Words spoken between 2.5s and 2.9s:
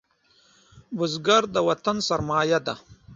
ده